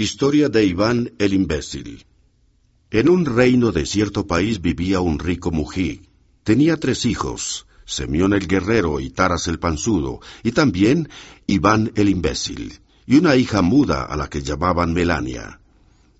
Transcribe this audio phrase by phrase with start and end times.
[0.00, 2.06] Historia de Iván el imbécil.
[2.90, 6.00] En un reino de cierto país vivía un rico mují.
[6.42, 11.10] Tenía tres hijos, Semión el guerrero y Taras el panzudo, y también
[11.46, 15.60] Iván el imbécil, y una hija muda a la que llamaban Melania.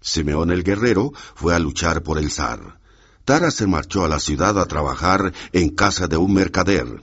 [0.02, 2.78] Simeón el guerrero fue a luchar por el zar.
[3.24, 7.02] Taras se marchó a la ciudad a trabajar en casa de un mercader,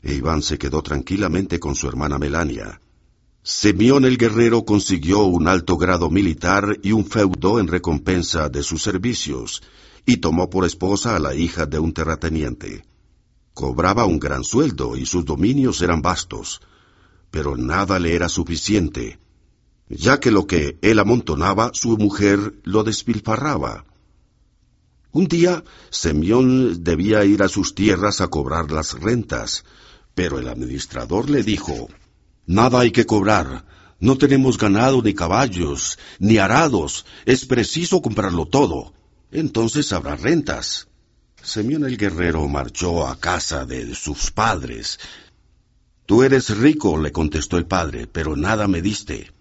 [0.00, 2.80] e Iván se quedó tranquilamente con su hermana Melania.
[3.46, 8.82] Semión el guerrero consiguió un alto grado militar y un feudo en recompensa de sus
[8.82, 9.62] servicios,
[10.06, 12.86] y tomó por esposa a la hija de un terrateniente.
[13.52, 16.62] Cobraba un gran sueldo y sus dominios eran vastos,
[17.30, 19.18] pero nada le era suficiente,
[19.90, 23.84] ya que lo que él amontonaba su mujer lo despilfarraba.
[25.12, 29.66] Un día Semión debía ir a sus tierras a cobrar las rentas,
[30.14, 31.90] pero el administrador le dijo,
[32.46, 33.64] Nada hay que cobrar.
[34.00, 37.06] No tenemos ganado ni caballos, ni arados.
[37.24, 38.92] Es preciso comprarlo todo.
[39.30, 40.88] Entonces habrá rentas.
[41.42, 44.98] Semión el guerrero marchó a casa de sus padres.
[46.06, 49.32] Tú eres rico, le contestó el padre, pero nada me diste.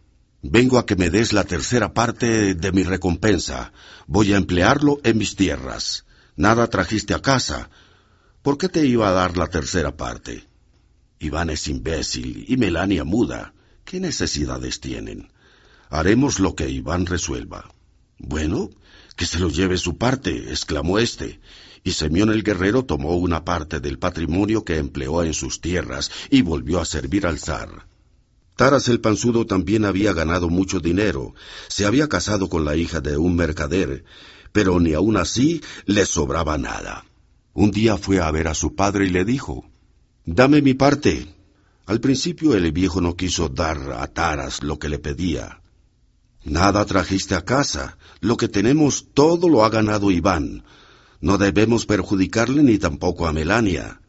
[0.42, 3.72] Vengo a que me des la tercera parte de mi recompensa.
[4.08, 6.06] Voy a emplearlo en mis tierras.
[6.36, 7.70] Nada trajiste a casa.
[8.42, 10.48] ¿Por qué te iba a dar la tercera parte?
[11.24, 13.54] Iván es imbécil y Melania muda.
[13.86, 15.30] ¿Qué necesidades tienen?
[15.90, 17.72] Haremos lo que Iván resuelva.
[18.18, 18.70] Bueno,
[19.16, 21.40] que se lo lleve su parte, exclamó éste,
[21.84, 26.42] y Semión el guerrero tomó una parte del patrimonio que empleó en sus tierras y
[26.42, 27.88] volvió a servir al zar.
[28.56, 31.34] Taras el panzudo también había ganado mucho dinero,
[31.70, 34.04] se había casado con la hija de un mercader,
[34.52, 37.06] pero ni aun así le sobraba nada.
[37.54, 39.66] Un día fue a ver a su padre y le dijo,
[40.26, 41.28] Dame mi parte.
[41.86, 45.62] Al principio el viejo no quiso dar a Taras lo que le pedía.
[46.46, 47.98] Nada trajiste a casa.
[48.22, 50.64] Lo que tenemos todo lo ha ganado Iván.
[51.20, 54.00] No debemos perjudicarle ni tampoco a Melania.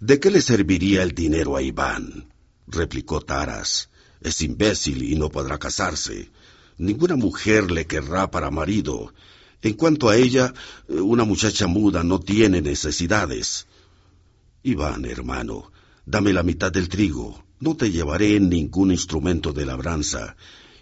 [0.00, 2.32] ¿De qué le serviría el dinero a Iván?
[2.66, 3.88] replicó Taras.
[4.20, 6.28] Es imbécil y no podrá casarse.
[6.76, 9.14] Ninguna mujer le querrá para marido.
[9.62, 10.52] En cuanto a ella,
[10.88, 13.68] una muchacha muda no tiene necesidades.
[14.66, 15.70] Iván, hermano,
[16.06, 20.34] dame la mitad del trigo, no te llevaré ningún instrumento de labranza,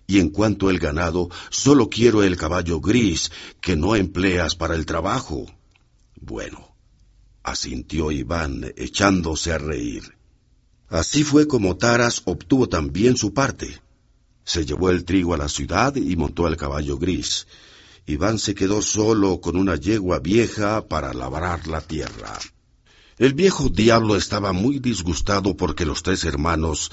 [0.06, 3.31] y en cuanto al ganado, solo quiero el caballo gris
[3.61, 5.45] que no empleas para el trabajo.
[6.19, 6.75] Bueno,
[7.43, 10.16] asintió Iván, echándose a reír.
[10.89, 13.83] Así fue como Taras obtuvo también su parte.
[14.45, 17.47] Se llevó el trigo a la ciudad y montó el caballo gris.
[18.06, 22.39] Iván se quedó solo con una yegua vieja para labrar la tierra.
[23.19, 26.91] El viejo diablo estaba muy disgustado porque los tres hermanos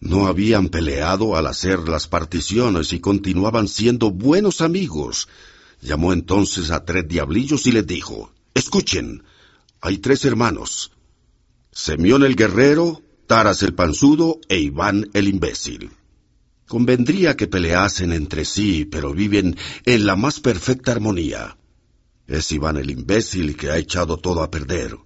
[0.00, 5.28] no habían peleado al hacer las particiones y continuaban siendo buenos amigos.
[5.80, 9.22] Llamó entonces a tres diablillos y les dijo, Escuchen,
[9.80, 10.90] hay tres hermanos,
[11.70, 15.90] Semión el guerrero, Taras el panzudo e Iván el imbécil.
[16.66, 21.56] Convendría que peleasen entre sí, pero viven en la más perfecta armonía.
[22.26, 24.96] Es Iván el imbécil que ha echado todo a perder.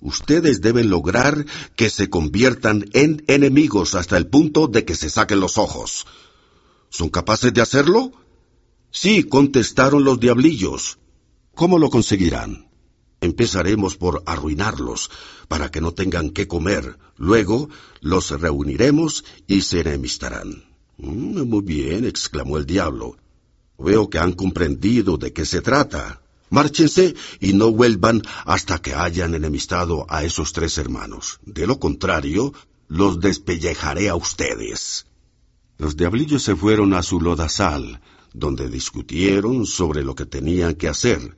[0.00, 1.44] Ustedes deben lograr
[1.76, 6.06] que se conviertan en enemigos hasta el punto de que se saquen los ojos.
[6.88, 8.12] ¿Son capaces de hacerlo?
[8.90, 10.98] Sí, contestaron los diablillos.
[11.54, 12.70] ¿Cómo lo conseguirán?
[13.20, 15.10] Empezaremos por arruinarlos,
[15.46, 16.96] para que no tengan qué comer.
[17.16, 17.68] Luego
[18.00, 20.64] los reuniremos y se enemistarán.
[20.96, 23.16] Mm, muy bien, exclamó el diablo.
[23.78, 26.22] Veo que han comprendido de qué se trata.
[26.50, 31.40] Márchense y no vuelvan hasta que hayan enemistado a esos tres hermanos.
[31.44, 32.52] De lo contrario,
[32.88, 35.06] los despellejaré a ustedes.
[35.78, 38.00] Los diablillos se fueron a su lodazal,
[38.34, 41.36] donde discutieron sobre lo que tenían que hacer.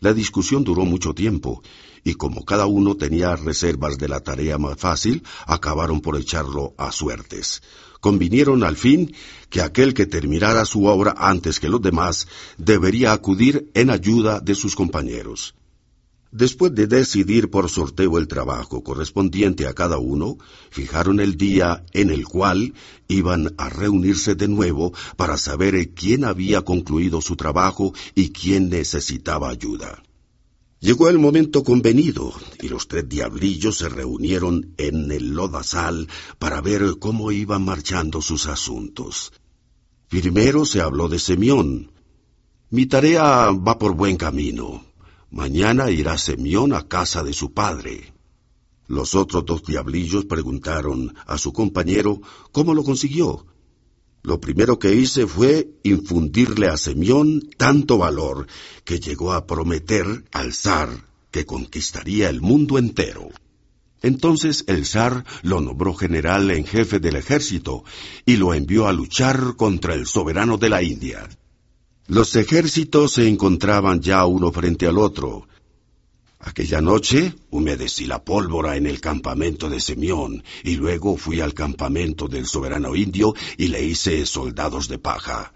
[0.00, 1.62] La discusión duró mucho tiempo,
[2.04, 6.92] y como cada uno tenía reservas de la tarea más fácil, acabaron por echarlo a
[6.92, 7.60] suertes
[8.00, 9.14] convinieron al fin
[9.50, 14.54] que aquel que terminara su obra antes que los demás debería acudir en ayuda de
[14.54, 15.54] sus compañeros.
[16.30, 20.36] Después de decidir por sorteo el trabajo correspondiente a cada uno,
[20.70, 22.74] fijaron el día en el cual
[23.08, 29.48] iban a reunirse de nuevo para saber quién había concluido su trabajo y quién necesitaba
[29.48, 30.02] ayuda.
[30.80, 36.08] Llegó el momento convenido y los tres diablillos se reunieron en el lodazal
[36.38, 39.32] para ver cómo iban marchando sus asuntos.
[40.08, 41.90] Primero se habló de Semión.
[42.70, 44.84] Mi tarea va por buen camino,
[45.30, 48.14] Mañana irá Semión a casa de su padre.
[48.86, 52.20] Los otros dos diablillos preguntaron a su compañero
[52.50, 53.44] cómo lo consiguió.
[54.22, 58.46] Lo primero que hice fue infundirle a Semión tanto valor
[58.84, 63.28] que llegó a prometer al zar que conquistaría el mundo entero.
[64.00, 67.84] Entonces el zar lo nombró general en jefe del ejército
[68.24, 71.28] y lo envió a luchar contra el soberano de la India.
[72.10, 75.46] Los ejércitos se encontraban ya uno frente al otro.
[76.40, 82.26] Aquella noche humedecí la pólvora en el campamento de Semión y luego fui al campamento
[82.26, 85.52] del soberano indio y le hice soldados de paja.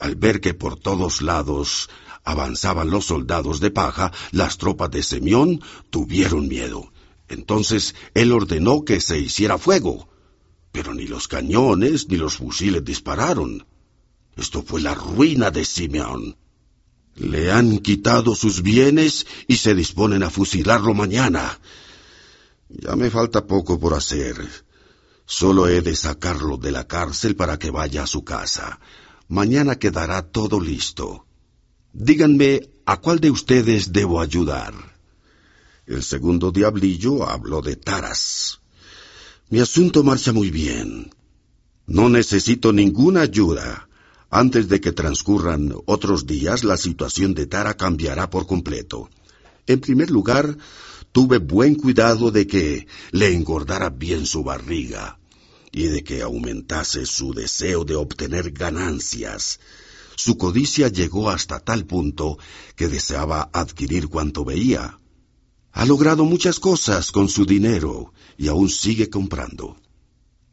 [0.00, 1.88] Al ver que por todos lados
[2.24, 6.92] avanzaban los soldados de paja, las tropas de Semión tuvieron miedo.
[7.28, 10.08] Entonces él ordenó que se hiciera fuego.
[10.72, 13.69] Pero ni los cañones ni los fusiles dispararon.
[14.40, 16.34] Esto fue la ruina de Simeón.
[17.14, 21.60] Le han quitado sus bienes y se disponen a fusilarlo mañana.
[22.70, 24.36] Ya me falta poco por hacer.
[25.26, 28.80] Solo he de sacarlo de la cárcel para que vaya a su casa.
[29.28, 31.26] Mañana quedará todo listo.
[31.92, 34.72] Díganme, ¿a cuál de ustedes debo ayudar?
[35.84, 38.60] El segundo diablillo habló de Taras.
[39.50, 41.14] Mi asunto marcha muy bien.
[41.86, 43.89] No necesito ninguna ayuda.
[44.30, 49.10] Antes de que transcurran otros días, la situación de Tara cambiará por completo.
[49.66, 50.56] En primer lugar,
[51.10, 55.18] tuve buen cuidado de que le engordara bien su barriga
[55.72, 59.58] y de que aumentase su deseo de obtener ganancias.
[60.14, 62.38] Su codicia llegó hasta tal punto
[62.76, 65.00] que deseaba adquirir cuanto veía.
[65.72, 69.76] Ha logrado muchas cosas con su dinero y aún sigue comprando.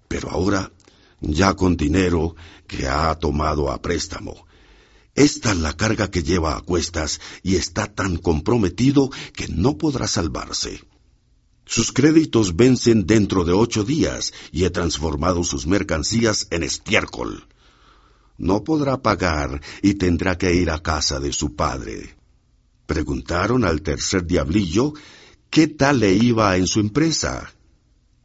[0.07, 0.71] Pero ahora
[1.21, 2.35] ya con dinero
[2.67, 4.45] que ha tomado a préstamo.
[5.15, 10.07] Esta es la carga que lleva a cuestas y está tan comprometido que no podrá
[10.07, 10.79] salvarse.
[11.65, 17.47] Sus créditos vencen dentro de ocho días y he transformado sus mercancías en estiércol.
[18.37, 22.15] No podrá pagar y tendrá que ir a casa de su padre.
[22.85, 24.93] Preguntaron al tercer diablillo
[25.49, 27.51] qué tal le iba en su empresa.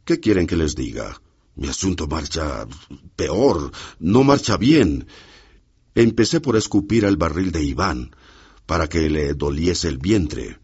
[0.05, 1.22] ¿Qué quieren que les diga?
[1.55, 2.67] Mi asunto marcha
[3.15, 5.07] peor, no marcha bien.
[5.93, 8.15] Empecé por escupir al barril de Iván,
[8.65, 10.59] para que le doliese el vientre.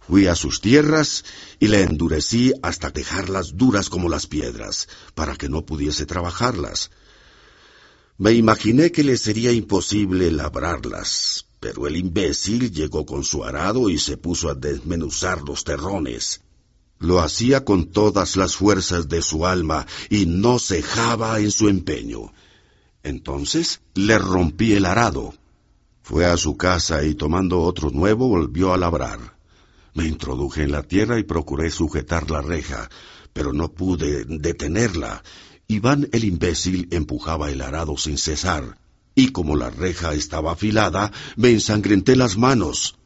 [0.00, 1.24] Fui a sus tierras
[1.58, 6.90] y le endurecí hasta dejarlas duras como las piedras, para que no pudiese trabajarlas.
[8.18, 13.98] Me imaginé que le sería imposible labrarlas, pero el imbécil llegó con su arado y
[13.98, 16.42] se puso a desmenuzar los terrones.
[16.98, 22.32] Lo hacía con todas las fuerzas de su alma y no cejaba en su empeño.
[23.02, 25.34] Entonces le rompí el arado.
[26.02, 29.36] Fue a su casa y tomando otro nuevo volvió a labrar.
[29.94, 32.88] Me introduje en la tierra y procuré sujetar la reja,
[33.32, 35.22] pero no pude detenerla.
[35.68, 38.78] Iván el imbécil empujaba el arado sin cesar,
[39.14, 42.97] y como la reja estaba afilada, me ensangrenté las manos.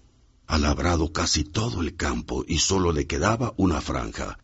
[0.52, 4.38] Ha labrado casi todo el campo y solo le quedaba una franja.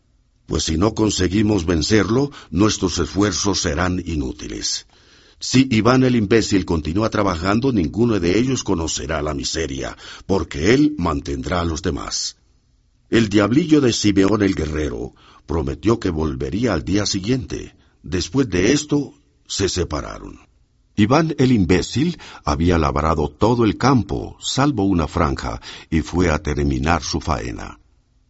[0.47, 4.87] Pues si no conseguimos vencerlo, nuestros esfuerzos serán inútiles.
[5.39, 11.61] Si Iván el imbécil continúa trabajando, ninguno de ellos conocerá la miseria, porque él mantendrá
[11.61, 12.37] a los demás.
[13.11, 15.13] El diablillo de Simeón el guerrero
[15.45, 17.75] prometió que volvería al día siguiente.
[18.01, 19.13] Después de esto,
[19.45, 20.48] se separaron.
[20.95, 27.03] Iván el imbécil había labrado todo el campo, salvo una franja, y fue a terminar
[27.03, 27.79] su faena.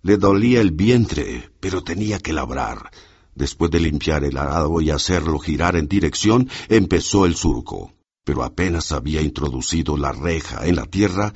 [0.01, 2.92] Le dolía el vientre, pero tenía que labrar.
[3.36, 7.94] Después de limpiar el arado y hacerlo girar en dirección, empezó el surco.
[8.24, 11.34] Pero apenas había introducido la reja en la tierra,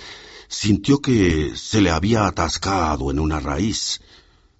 [0.48, 4.02] sintió que se le había atascado en una raíz.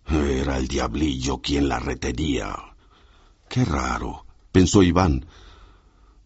[0.08, 2.56] Era el diablillo quien la retenía.
[3.48, 5.26] Qué raro, pensó Iván.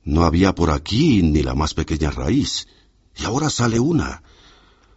[0.08, 2.70] No había por aquí ni la más pequeña raíz,
[3.18, 4.24] y ahora sale una.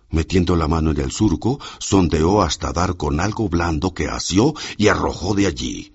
[0.08, 4.86] Metiendo la mano en el surco, sondeó hasta dar con algo blando que asió y
[4.86, 5.92] arrojó de allí.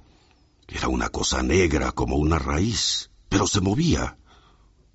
[0.67, 4.17] Era una cosa negra como una raíz, pero se movía.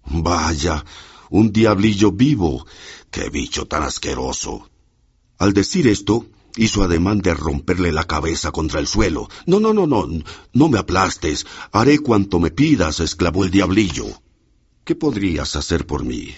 [0.04, 0.84] Vaya,
[1.30, 2.66] un diablillo vivo.
[3.10, 4.68] ¡Qué bicho tan asqueroso!
[5.38, 6.26] Al decir esto,
[6.57, 9.28] hizo ademán de romperle la cabeza contra el suelo.
[9.47, 10.09] No, no, no, no,
[10.52, 11.47] no me aplastes.
[11.73, 14.07] Haré cuanto me pidas, exclamó el diablillo.
[14.85, 16.35] ¿Qué podrías hacer por mí?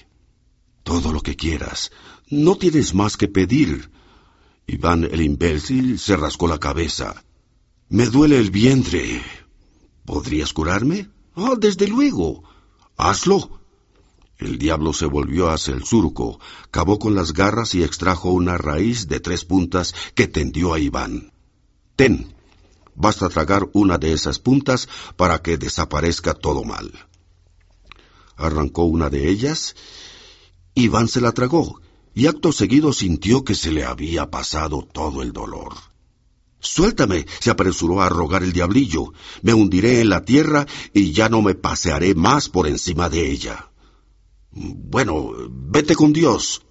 [0.83, 1.91] Todo lo que quieras.
[2.29, 3.91] No tienes más que pedir.
[4.67, 7.25] Iván el imbécil se rascó la cabeza.
[7.89, 9.23] Me duele el vientre.
[10.05, 11.09] ¿Podrías curarme?
[11.35, 12.43] Ah, desde luego.
[12.97, 13.62] Hazlo.
[14.43, 16.41] El diablo se volvió hacia el surco,
[16.73, 21.33] cavó con las garras y extrajo una raíz de tres puntas que tendió a Iván.
[21.95, 22.35] Ten,
[22.97, 26.91] basta tragar una de esas puntas para que desaparezca todo mal.
[28.37, 29.77] Arrancó una de ellas,
[30.75, 31.81] Iván se la tragó,
[32.13, 35.75] y acto seguido sintió que se le había pasado todo el dolor.
[36.59, 39.13] Suéltame, se apresuró a rogar el diablillo.
[39.43, 43.72] Me hundiré en la tierra y ya no me pasearé más por encima de ella.
[44.53, 46.63] Bueno, vete con Dios.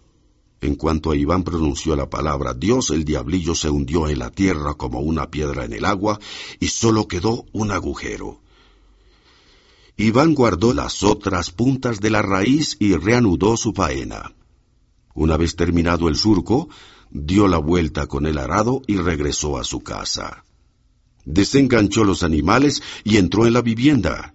[0.61, 4.75] En cuanto a Iván pronunció la palabra Dios, el diablillo se hundió en la tierra
[4.75, 6.19] como una piedra en el agua
[6.59, 8.39] y solo quedó un agujero.
[9.97, 14.35] Iván guardó las otras puntas de la raíz y reanudó su faena.
[15.15, 16.69] Una vez terminado el surco,
[17.09, 20.45] dio la vuelta con el arado y regresó a su casa.
[21.25, 24.33] Desenganchó los animales y entró en la vivienda.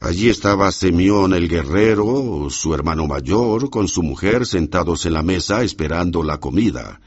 [0.00, 5.62] Allí estaba Semión el guerrero, su hermano mayor, con su mujer sentados en la mesa
[5.62, 7.02] esperando la comida.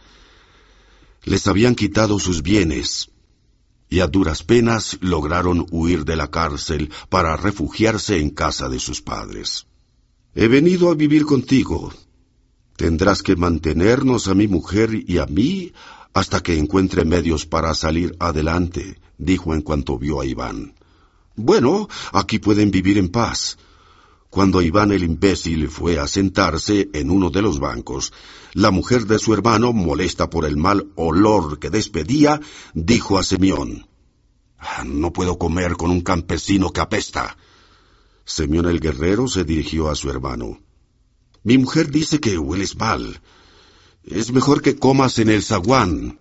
[1.24, 3.10] Les habían quitado sus bienes
[3.90, 9.02] y a duras penas lograron huir de la cárcel para refugiarse en casa de sus
[9.02, 9.66] padres.
[10.36, 11.92] He venido a vivir contigo.
[12.76, 15.74] Tendrás que mantenernos a mi mujer y a mí
[16.14, 20.76] hasta que encuentre medios para salir adelante, dijo en cuanto vio a Iván.
[21.36, 23.58] Bueno, aquí pueden vivir en paz.
[24.30, 28.12] Cuando Iván el imbécil fue a sentarse en uno de los bancos,
[28.54, 32.40] la mujer de su hermano, molesta por el mal olor que despedía,
[32.74, 33.88] dijo a Semión,
[34.58, 37.38] ah, No puedo comer con un campesino que apesta.
[38.26, 40.60] Semión el guerrero se dirigió a su hermano.
[41.44, 43.22] Mi mujer dice que hueles mal.
[44.04, 46.20] Es mejor que comas en el zaguán.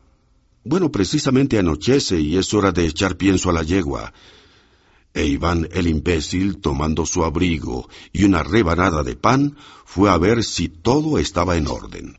[0.65, 4.13] Bueno, precisamente anochece y es hora de echar pienso a la yegua.
[5.15, 10.43] E Iván el imbécil, tomando su abrigo y una rebanada de pan, fue a ver
[10.43, 12.19] si todo estaba en orden.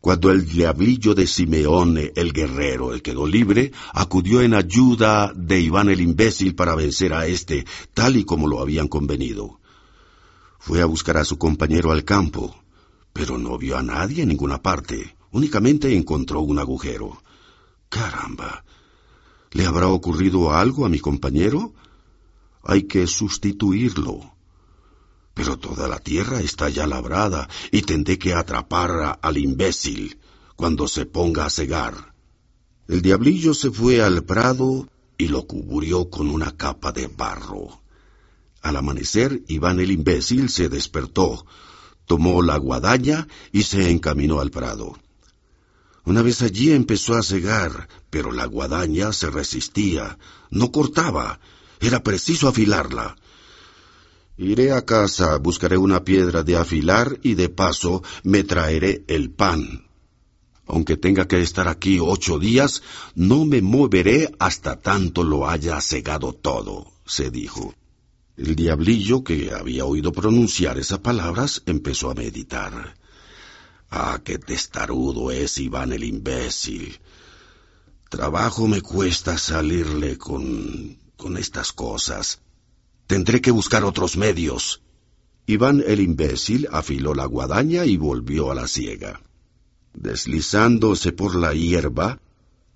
[0.00, 6.00] Cuando el diablillo de Simeone, el guerrero, quedó libre, acudió en ayuda de Iván el
[6.00, 9.60] imbécil para vencer a éste, tal y como lo habían convenido.
[10.58, 12.56] Fue a buscar a su compañero al campo,
[13.12, 17.22] pero no vio a nadie en ninguna parte, únicamente encontró un agujero.
[17.90, 18.64] Caramba.
[19.52, 21.74] ¿Le habrá ocurrido algo a mi compañero?
[22.62, 24.34] Hay que sustituirlo.
[25.34, 30.18] Pero toda la tierra está ya labrada y tendré que atrapar al imbécil
[30.56, 32.14] cuando se ponga a cegar.
[32.88, 37.80] El diablillo se fue al prado y lo cubrió con una capa de barro.
[38.62, 41.46] Al amanecer, Iván el imbécil se despertó,
[42.04, 44.98] tomó la guadaña y se encaminó al prado.
[46.04, 50.18] Una vez allí empezó a cegar, pero la guadaña se resistía,
[50.50, 51.40] no cortaba,
[51.80, 53.16] era preciso afilarla.
[54.36, 59.86] Iré a casa, buscaré una piedra de afilar y de paso me traeré el pan.
[60.66, 62.82] Aunque tenga que estar aquí ocho días,
[63.14, 67.74] no me moveré hasta tanto lo haya cegado todo, se dijo.
[68.36, 72.94] El diablillo, que había oído pronunciar esas palabras, empezó a meditar.
[73.90, 76.98] Ah, qué testarudo es Iván el imbécil.
[78.08, 82.40] Trabajo me cuesta salirle con con estas cosas.
[83.06, 84.82] Tendré que buscar otros medios.
[85.46, 89.20] Iván el imbécil afiló la guadaña y volvió a la siega.
[89.92, 92.20] Deslizándose por la hierba,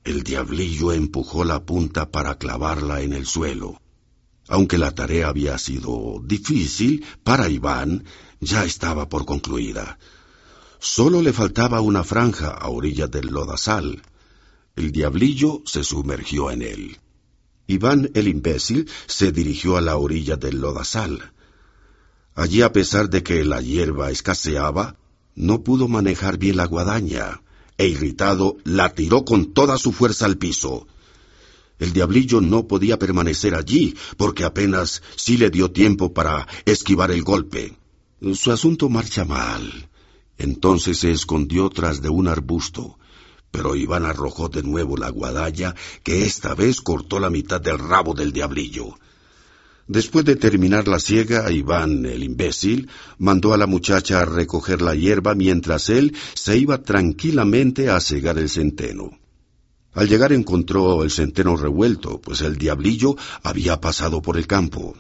[0.05, 3.81] el diablillo empujó la punta para clavarla en el suelo.
[4.49, 8.05] Aunque la tarea había sido difícil, para Iván
[8.41, 9.99] ya estaba por concluida.
[10.79, 14.03] Solo le faltaba una franja a orilla del lodazal.
[14.77, 16.99] El diablillo se sumergió en él.
[17.67, 21.33] Iván el imbécil se dirigió a la orilla del lodazal.
[22.35, 24.97] Allí, a pesar de que la hierba escaseaba,
[25.35, 27.43] no pudo manejar bien la guadaña,
[27.79, 30.87] e irritado la tiró con toda su fuerza al piso.
[31.79, 37.23] El diablillo no podía permanecer allí, porque apenas sí le dio tiempo para esquivar el
[37.23, 37.77] golpe.
[38.35, 39.89] Su asunto marcha mal.
[40.39, 42.99] Entonces se escondió tras de un arbusto,
[43.55, 48.13] pero Iván arrojó de nuevo la guadaña, que esta vez cortó la mitad del rabo
[48.13, 48.97] del diablillo.
[49.87, 54.97] Después de terminar la siega, Iván, el imbécil, mandó a la muchacha a recoger la
[54.97, 59.13] hierba mientras él se iba tranquilamente a cegar el centeno.
[59.93, 64.97] Al llegar encontró el centeno revuelto, pues el diablillo había pasado por el campo.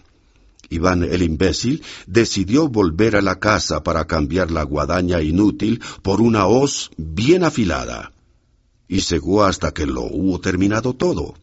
[0.70, 6.46] Iván el imbécil decidió volver a la casa para cambiar la guadaña inútil por una
[6.46, 8.13] hoz bien afilada.
[8.94, 11.34] Y cegó hasta que lo hubo terminado todo.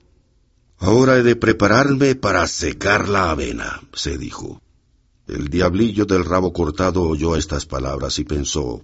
[0.78, 4.62] Ahora he de prepararme para secar la avena, se dijo.
[5.28, 8.82] El diablillo del rabo cortado oyó estas palabras y pensó,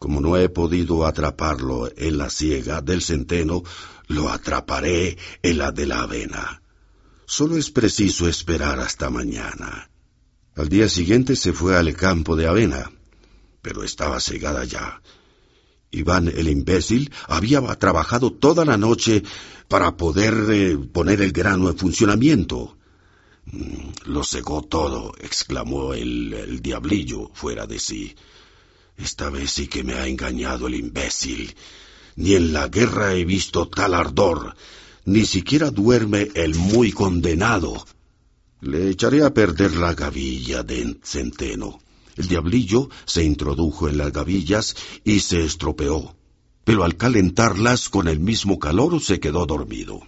[0.00, 3.62] como no he podido atraparlo en la siega del centeno,
[4.08, 6.62] lo atraparé en la de la avena.
[7.24, 9.88] Solo es preciso esperar hasta mañana.
[10.56, 12.90] Al día siguiente se fue al campo de avena,
[13.62, 15.00] pero estaba cegada ya.
[15.92, 19.22] Iván el imbécil había trabajado toda la noche
[19.68, 22.76] para poder eh, poner el grano en funcionamiento.
[23.46, 28.14] Mm, lo cegó todo, exclamó el, el diablillo fuera de sí.
[28.96, 31.54] Esta vez sí que me ha engañado el imbécil.
[32.16, 34.54] Ni en la guerra he visto tal ardor,
[35.06, 37.86] ni siquiera duerme el muy condenado.
[38.60, 41.80] Le echaré a perder la gavilla de centeno.
[42.20, 46.14] El diablillo se introdujo en las gavillas y se estropeó,
[46.64, 50.02] pero al calentarlas con el mismo calor se quedó dormido.